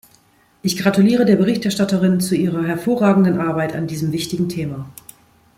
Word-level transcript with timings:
Ich 0.63 0.77
gratuliere 0.79 1.25
der 1.25 1.35
Berichterstatterin 1.35 2.19
zu 2.21 2.33
ihrer 2.35 2.63
hervorragenden 2.63 3.39
Arbeit 3.39 3.75
an 3.75 3.85
diesem 3.85 4.11
wichtigen 4.11 4.49
Thema. 4.49 4.89